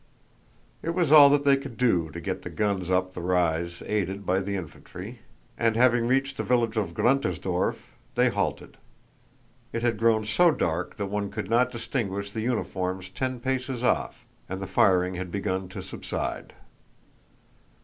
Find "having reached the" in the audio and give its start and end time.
5.75-6.43